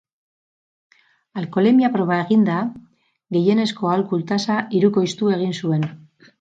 Alkoholemia-proba 1.41 2.17
eginda, 2.23 2.57
gehienezko 3.39 3.93
alkohol-tasa 3.99 4.59
hirukoiztu 4.79 5.35
egin 5.41 5.59
zuen. 5.65 5.91